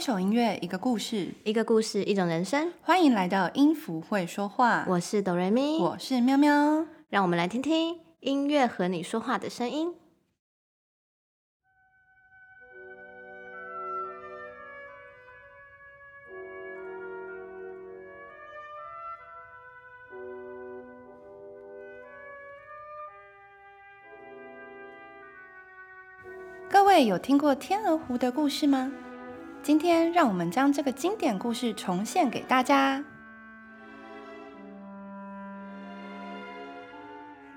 [0.00, 2.72] 一首音乐，一个故事，一个故事，一种人生。
[2.80, 4.86] 欢迎来到音符会说话。
[4.88, 6.86] 我是哆瑞咪，我是喵喵。
[7.10, 9.94] 让我们来听听音乐和你说话的声音。
[26.70, 28.90] 各位有听过天鹅湖的故事吗？
[29.62, 33.04] 今天让我们将这个经典故事重现给大家。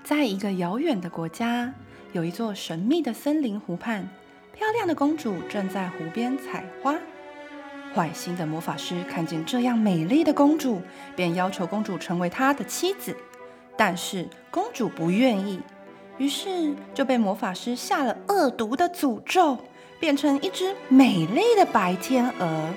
[0.02, 1.72] 在一个遥远的国家，
[2.12, 4.06] 有一座神秘的森林湖畔，
[4.52, 6.94] 漂亮的公主正在湖边采花。
[7.94, 10.82] 坏心的魔法师看见这样美丽的公主，
[11.16, 13.16] 便要求公主成为他的妻子，
[13.78, 15.58] 但是公主不愿意，
[16.18, 19.56] 于是就被魔法师下了恶毒的诅咒。
[20.04, 22.74] 变成一只美丽的白天鹅，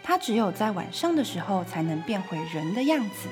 [0.00, 3.28] 它只有在晚上的时候才能变回人的样子，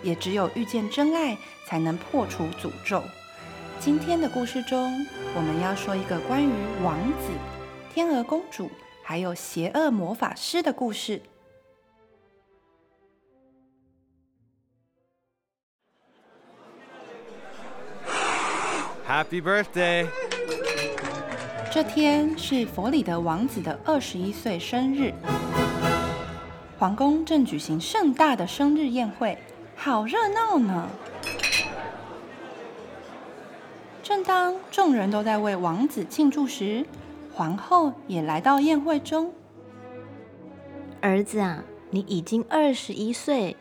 [0.00, 3.02] 也只有遇见真爱才能破除诅咒。
[3.80, 4.94] 今天的故事中，
[5.34, 6.52] 我们要说一个关于
[6.84, 7.32] 王子、
[7.92, 8.70] 天鹅公主
[9.02, 11.20] 还有邪恶魔法师的故事。
[19.06, 20.06] Happy birthday！
[21.70, 25.12] 这天是佛里德王子的二十一岁生日，
[26.78, 29.36] 皇宫正举行盛大的生日宴会，
[29.76, 30.88] 好热闹呢。
[34.02, 36.86] 正当众人都在为王子庆祝时，
[37.34, 39.34] 皇后也来到宴会中。
[41.02, 43.54] 儿子啊，你已经二十一岁，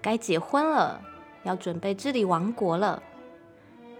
[0.00, 1.00] 该结婚了，
[1.42, 3.02] 要准备治理王国了。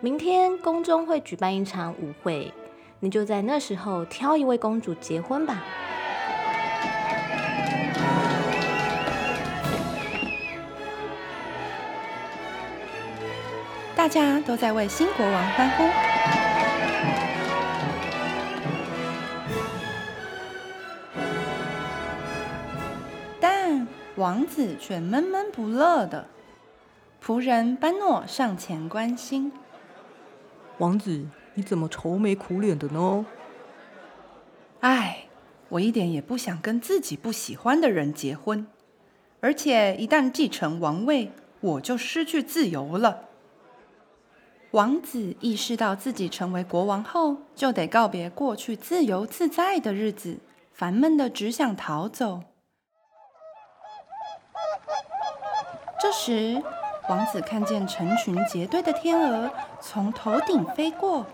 [0.04, 2.52] 明天宫中会举办一场舞会，
[3.00, 5.64] 你就在那时候挑一位公主结婚吧。
[13.96, 15.84] 大家都在为新国王欢呼，
[23.40, 26.26] 但王子却闷闷不乐的。
[27.24, 29.50] 仆人班诺上前关心。
[30.78, 33.24] 王子，你怎么愁眉苦脸的呢？
[34.80, 35.26] 唉，
[35.68, 38.66] 我一点也不想跟自己不喜欢的人结婚，
[39.40, 41.30] 而且一旦继承王位，
[41.60, 43.28] 我就失去自由了。
[44.72, 50.38] 王子意识到自己成为国王后，就得告别过去自由自在的日子，
[50.72, 52.42] 烦闷的只想逃走。
[56.00, 56.60] 这时，
[57.08, 61.26] 王子看见成群结队的天鹅从头顶飞过，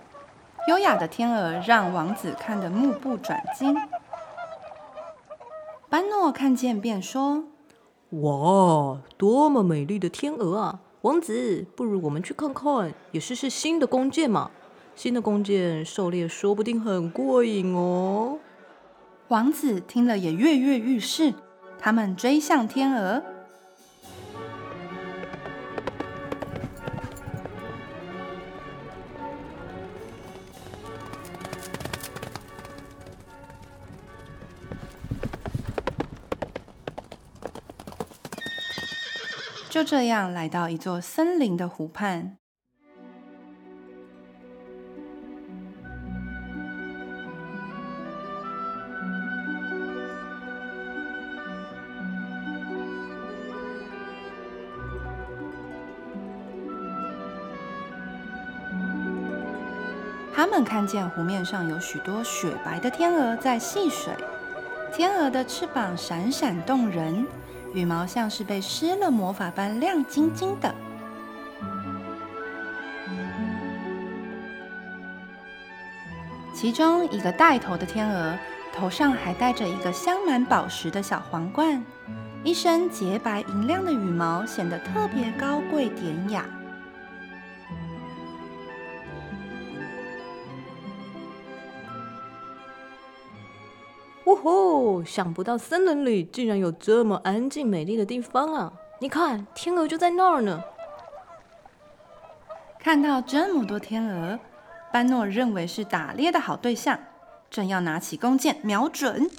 [0.66, 3.76] 优雅的天鹅让王子看得目不转睛。
[5.88, 7.44] 班诺看见便说
[8.20, 10.80] ：“哇，多么美丽的天鹅啊！
[11.02, 14.50] 王子，不如我们去看看，也试试新的弓箭嘛。
[14.96, 18.38] 新的弓箭狩猎说不定很过瘾哦。”
[19.28, 21.32] 王子听了也跃跃欲试，
[21.78, 23.22] 他们追向天鹅。
[39.80, 42.36] 就这样来到一座森林的湖畔，
[60.34, 64.12] 他们看见湖面上有许多雪白的天鹅在戏水，
[64.92, 67.26] 天鹅的翅膀闪闪动人。
[67.72, 70.74] 羽毛像是被施了魔法般亮晶晶的。
[76.52, 78.36] 其中一个带头的天鹅，
[78.74, 81.82] 头上还戴着一个镶满宝石的小皇冠，
[82.44, 86.44] 一身洁白莹亮的羽毛显得特别高贵典雅。
[95.04, 98.72] 想不到森林里竟然有这么安静美丽的地方啊！
[99.00, 100.62] 你看，天鹅就在那儿呢。
[102.78, 104.38] 看到这么多天鹅，
[104.92, 106.98] 班诺认为是打猎的好对象，
[107.48, 109.30] 正要拿起弓箭瞄准。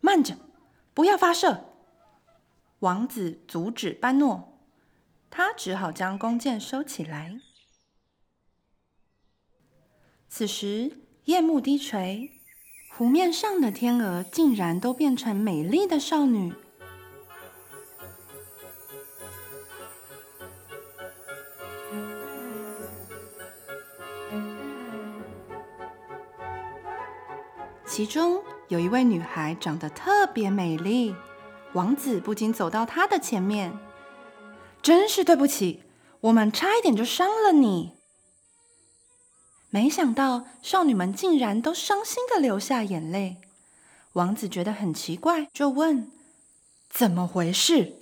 [0.00, 0.36] 慢着，
[0.94, 1.64] 不要发射！
[2.78, 4.58] 王子阻止班诺，
[5.30, 7.38] 他只好将弓箭收起来。
[10.28, 11.02] 此时。
[11.26, 12.35] 夜幕低垂，
[12.96, 16.54] 湖面上的天鹅竟然都变成美丽的少女。
[27.84, 31.14] 其中有一位女孩长得特别美丽，
[31.74, 33.78] 王子不禁走到她的前面。
[34.80, 35.82] 真是对不起，
[36.20, 37.95] 我们差一点就伤了你。
[39.70, 43.36] 没想到少女们竟然都伤心的流下眼泪。
[44.12, 46.10] 王子觉得很奇怪，就问
[46.88, 47.96] ：“怎么回事？”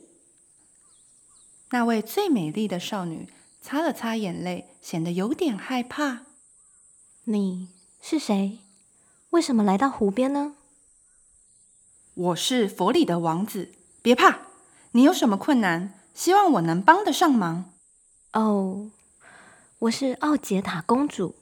[1.70, 3.28] 那位最美丽的少女
[3.60, 6.26] 擦了擦眼泪，显得有点害怕。
[7.24, 7.68] “你
[8.00, 8.58] 是谁？
[9.30, 10.54] 为什么来到湖边呢
[12.14, 14.42] ？”“我是佛里的王子，别怕。
[14.92, 15.98] 你有什么困难？
[16.14, 17.72] 希望我能帮得上忙。
[18.34, 18.90] ”“哦，
[19.80, 21.34] 我是奥杰塔公主。”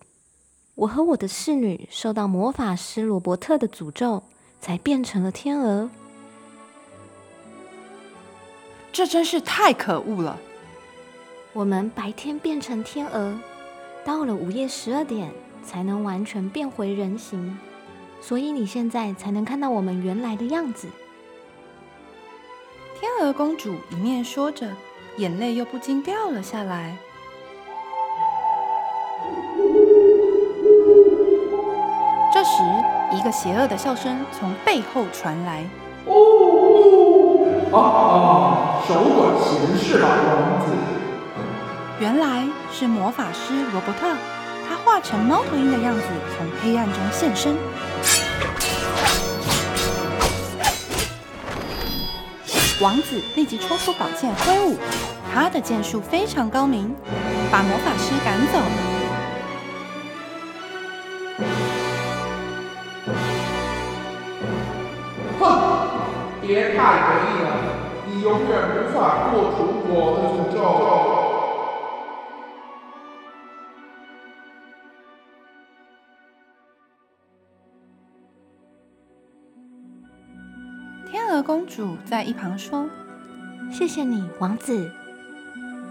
[0.74, 4.22] 我和我的侍女受到魔法师罗伯特的诅咒，
[4.60, 5.90] 才变成了天鹅。
[8.90, 10.38] 这真是太可恶了！
[11.52, 13.38] 我们白天变成天鹅，
[14.04, 15.30] 到了午夜十二点
[15.62, 17.58] 才能完全变回人形，
[18.20, 20.88] 所以你现在才能看到我们原来的样子。
[22.98, 24.74] 天鹅公主一面说着，
[25.18, 26.96] 眼泪又不禁掉了下来。
[33.14, 35.64] 一个邪恶的笑声从背后传来。
[36.06, 36.14] 哦
[37.70, 38.82] 哦，啊！
[38.88, 40.72] 少管闲事吧，王子。
[42.00, 44.16] 原来是魔法师罗伯特，
[44.68, 46.02] 他化成猫头鹰的样子
[46.36, 47.54] 从黑暗中现身。
[52.80, 54.76] 王子立即抽出宝剑挥舞，
[55.32, 56.92] 他的剑术非常高明，
[57.50, 58.58] 把魔法师赶走
[66.82, 67.48] 太得意了，
[68.08, 70.58] 你永远无法破除我的诅咒。
[81.08, 82.90] 天鹅公主在一旁说
[83.70, 84.90] ：“谢谢你，王子。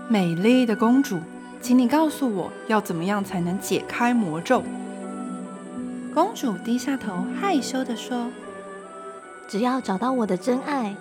[0.09, 1.21] 美丽的公主，
[1.61, 4.61] 请你告诉我要怎么样才能解开魔咒。”
[6.13, 8.29] 公主低下头，害羞地说。
[9.51, 10.95] 只要找到我的真爱，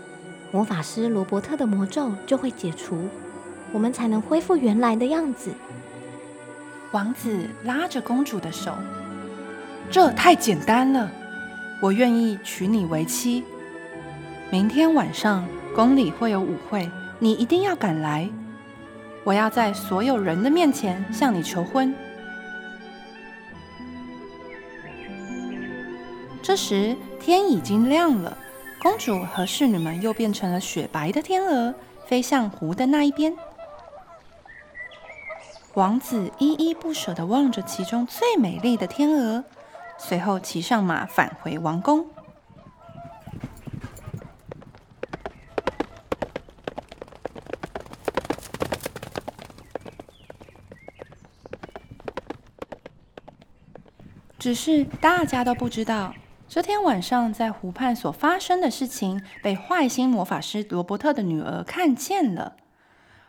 [0.50, 3.08] 魔法师罗伯特的魔咒就会解除，
[3.70, 5.52] 我们才能恢复原来的样子。
[6.90, 8.74] 王子拉着公主的手，
[9.88, 11.08] 这太简单了，
[11.80, 13.44] 我愿意娶你为妻。
[14.50, 18.28] 明天晚上宫里会有舞会，你一定要赶来。
[19.22, 21.94] 我要在所有人的面前向你求婚。
[26.50, 28.36] 这时天已经亮了，
[28.82, 31.72] 公主和侍女们又变成了雪白的天鹅，
[32.08, 33.36] 飞向湖的那一边。
[35.74, 39.44] 王子依依不舍地望着其中最美丽的天鹅，
[39.96, 42.04] 随后骑上马返回王宫。
[54.36, 56.12] 只是大家都不知道。
[56.52, 62.56] 这天晚上，在湖畔所发生的事情被坏心魔法师罗伯特的女儿看见了。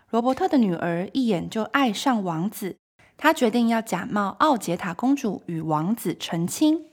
[0.10, 2.78] 罗伯特的女儿一眼就爱上王子，
[3.18, 6.84] 她决定要假冒奥杰塔公主与王子成亲。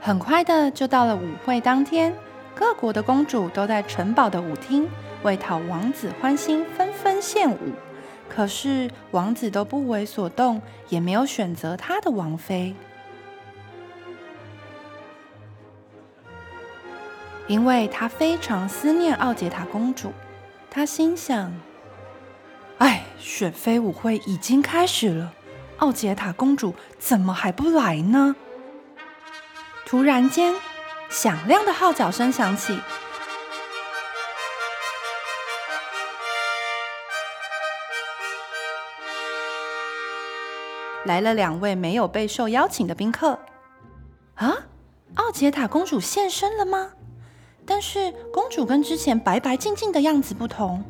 [0.00, 2.14] 很快的就到了舞会当天，
[2.54, 4.88] 各国的公主都在城堡的舞厅。
[5.22, 7.58] 为讨王子欢心，纷纷献舞。
[8.28, 12.74] 可是王子都不为所动，也没有选择他的王妃，
[17.48, 20.12] 因为他非常思念奥杰塔公主。
[20.70, 21.52] 他心想
[22.78, 25.32] ：“哎，选妃舞会已经开始了，
[25.78, 28.36] 奥杰塔公主怎么还不来呢？”
[29.84, 30.54] 突然间，
[31.08, 32.78] 响亮的号角声响起。
[41.06, 43.38] 来了两位没有被受邀请的宾客，
[44.34, 44.68] 啊，
[45.14, 46.92] 奥杰塔公主现身了吗？
[47.66, 50.84] 但是公主跟之前白白净净的样子不同，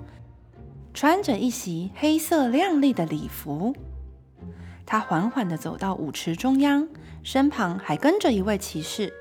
[0.93, 3.75] 穿着一袭黑色亮丽的礼服。
[4.87, 6.89] 她缓缓的走到舞池中央，
[7.23, 9.13] 身旁还跟着一位骑士。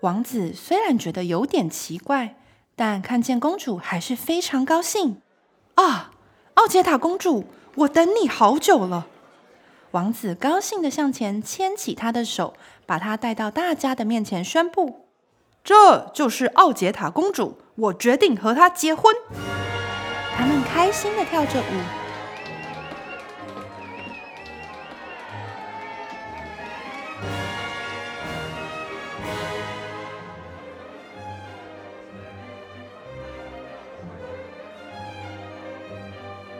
[0.00, 2.36] 王子虽然觉得有点奇怪，
[2.78, 5.20] 但看见公主还是非常高兴。
[5.74, 6.12] 啊，
[6.54, 7.44] 奥杰塔公主，
[7.74, 9.08] 我等你好久了！
[9.90, 12.54] 王子高兴地向前牵起她的手，
[12.86, 15.08] 把她带到大家的面前，宣布
[15.64, 19.12] ：“这就是奥杰塔公主，我决定和她结婚。”
[20.38, 22.07] 他们开心地跳着舞。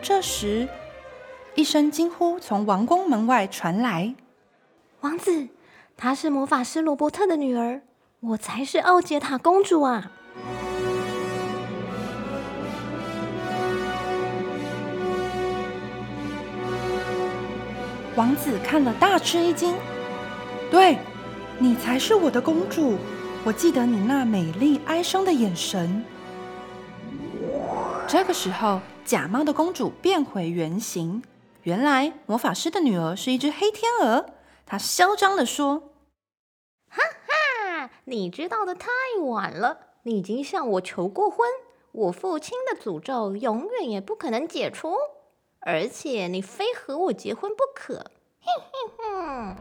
[0.09, 0.67] 这时，
[1.53, 4.15] 一声惊呼从王宫门外传来
[5.01, 5.49] ：“王子，
[5.95, 7.83] 她是魔法师罗伯特的女儿，
[8.19, 10.11] 我才是奥杰塔公主啊！”
[18.15, 19.75] 王子看了大吃一惊
[20.71, 20.97] ：“对，
[21.59, 22.97] 你才是我的公主！
[23.43, 26.03] 我记得你那美丽哀伤的眼神。”
[28.09, 28.81] 这个时候。
[29.09, 31.23] 假冒的公主变回原形，
[31.63, 34.27] 原来魔法师的女儿是一只黑天鹅。
[34.67, 35.79] 她嚣张地说
[36.87, 38.87] ：“哈哈，你知道的太
[39.23, 41.39] 晚了，你已经向我求过婚，
[41.91, 44.93] 我父亲的诅咒永远也不可能解除，
[45.61, 49.55] 而且你非和我结婚不可。”嘿嘿哼！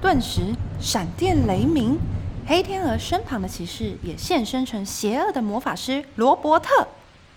[0.00, 1.98] 顿时闪电雷鸣，
[2.46, 6.86] 黑天鹅身旁的骑士也现身成邪恶的魔法师罗伯特。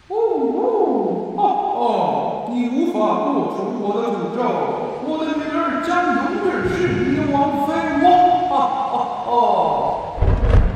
[0.09, 1.41] 哦哦哦
[1.77, 2.49] 哦！
[2.49, 4.39] 你无法破除我的诅咒，
[5.03, 7.73] 我的女儿将永远是你的王妃！
[8.49, 8.95] 哇哈哈
[9.25, 9.29] 哈！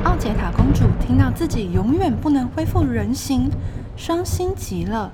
[0.04, 3.50] 奥杰塔公主听到自己永远不能恢复人形，
[3.96, 5.10] 伤心极了，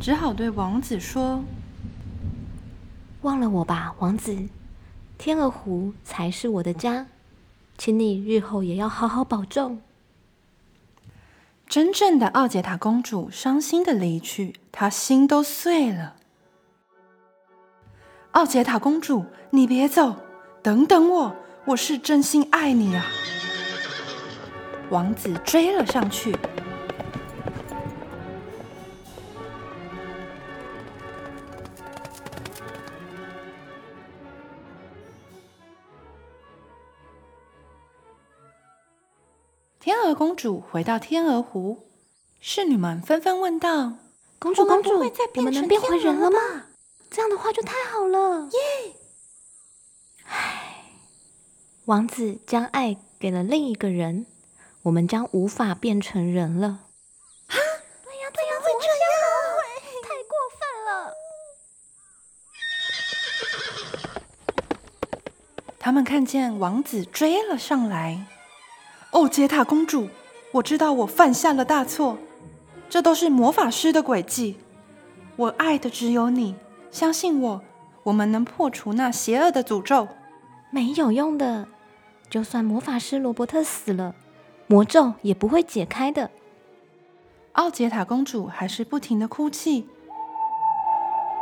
[0.00, 1.44] 只好对王子说
[3.22, 4.36] ：“忘了我吧，王子，
[5.18, 7.06] 天鹅湖才是我的家，
[7.78, 9.78] 请你日后也要好好保重。”
[11.72, 16.16] 真正的奥杰塔公主伤心的离去，她心都碎了。
[18.32, 20.16] 奥杰塔公主，你别走，
[20.62, 23.06] 等等我，我是真心爱你啊！
[24.90, 26.36] 王子追了上去。
[40.14, 41.86] 公主回到天鹅湖，
[42.40, 43.94] 侍女们纷纷问道
[44.38, 44.98] ：“公主，公主，
[45.36, 46.38] 我们能变回人了吗？
[47.10, 48.94] 这样的话就太好了。”耶！
[50.24, 50.84] 唉，
[51.84, 54.26] 王子将爱给了另一个人，
[54.82, 56.66] 我们将无法变成人了。
[56.68, 57.56] 啊！
[58.04, 59.04] 对呀，对呀，会这样？
[60.02, 61.14] 太过分了！
[65.78, 68.26] 他们看见王子追了上来。
[69.12, 70.08] 哦，杰塔公主，
[70.52, 72.16] 我知道我犯下了大错，
[72.88, 74.56] 这都是魔法师的诡计。
[75.36, 76.54] 我爱的只有你，
[76.90, 77.62] 相信我，
[78.04, 80.08] 我们能破除那邪恶的诅咒。
[80.70, 81.68] 没有用的，
[82.30, 84.14] 就算魔法师罗伯特死了，
[84.66, 86.30] 魔咒也不会解开的。
[87.52, 89.86] 奥杰塔公主还是不停的哭泣。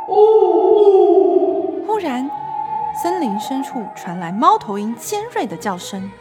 [0.09, 1.85] 哦哦！
[1.87, 2.29] 忽然，
[3.01, 6.11] 森林深处传来猫头鹰尖锐的叫声。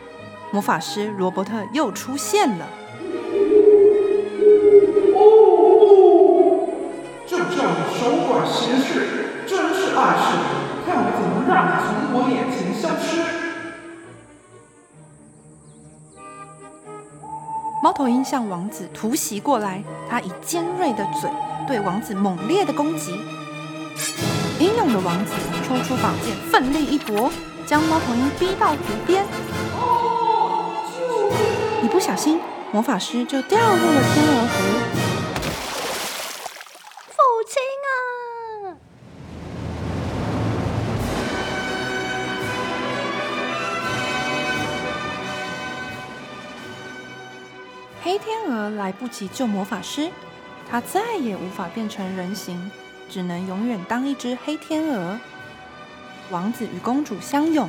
[0.52, 2.66] 魔法师罗伯特又出现了。
[5.14, 6.66] 哦，
[7.26, 10.26] 就叫你手管闲事，真是碍事！
[10.85, 13.23] 看我怎么让你从我眼前消失！
[17.83, 21.30] 猫头鹰向王子突袭过来，他以尖锐的嘴
[21.69, 23.12] 对王子猛烈的攻击。
[24.59, 27.30] 英勇的王子抽出宝剑，奋力一搏，
[27.64, 29.25] 将猫头鹰逼到湖边。
[32.00, 32.40] 一不小心，
[32.73, 34.57] 魔法师就掉入了天鹅湖。
[37.11, 38.73] 父亲啊！
[48.02, 50.11] 黑天鹅来不及救魔法师，
[50.71, 52.71] 他再也无法变成人形，
[53.11, 55.21] 只能永远当一只黑天鹅。
[56.30, 57.69] 王子与公主相拥。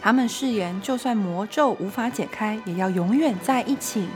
[0.00, 4.08] 他们誓言，就算魔咒无法解开，也要永远在一起。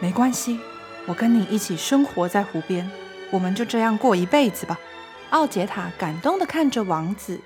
[0.00, 0.58] 没关系，
[1.06, 2.90] 我跟你一起生活在湖边，
[3.30, 4.78] 我们就这样过一辈子吧。
[5.30, 7.40] 奥杰塔感动的看着王子。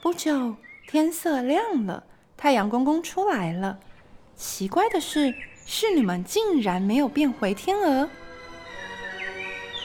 [0.00, 0.54] 不久，
[0.86, 2.04] 天色亮了，
[2.36, 3.78] 太阳公公出来了。
[4.36, 5.34] 奇怪的是，
[5.66, 8.02] 侍女们竟然没有变回天鹅。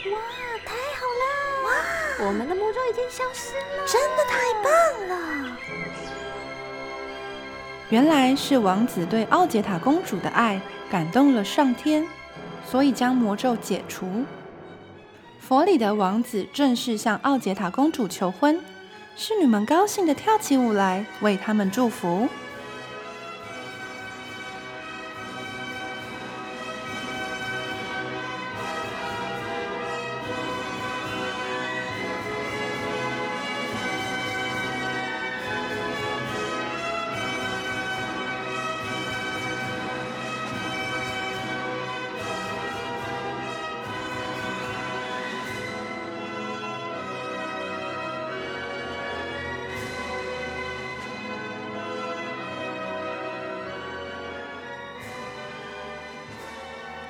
[0.05, 0.19] 哇，
[0.63, 1.23] 太好了！
[1.65, 4.71] 哇，我们的魔咒已经消失了，真的太棒
[5.09, 5.57] 了！
[7.93, 10.59] 原来是王子对奥杰塔公主的爱
[10.89, 12.03] 感动了上天，
[12.65, 14.25] 所以将魔咒解除。
[15.39, 18.59] 佛里的王子正式向奥杰塔公主求婚，
[19.15, 22.27] 侍女们高兴地跳起舞来，为他们祝福。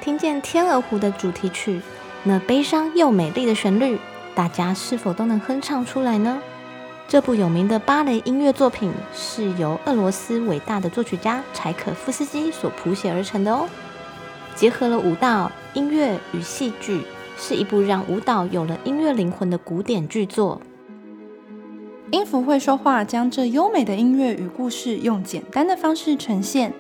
[0.04, 1.80] 听见《天鹅湖》的主题曲，
[2.26, 3.98] 那悲伤又美丽的旋律，
[4.36, 6.42] 大家是否都能哼唱出来呢？
[7.08, 13.66] 这部有名的芭蕾音乐作品是由俄罗斯伟大的作曲家柴可夫斯基所谱写而成的哦，
[14.54, 17.04] 结合了舞蹈、音乐与戏剧，
[17.38, 20.60] 是一部让舞蹈有了音乐灵魂的古典巨作。
[22.12, 26.74] 音符会说话，将这优美的音乐与故事用简单的方式呈现。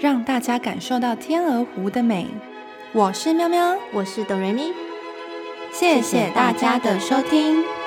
[0.00, 2.26] 让大家感受到天鹅湖的美。
[2.92, 4.72] 我是喵喵，我是哆瑞咪，
[5.72, 7.79] 谢谢大家的收听。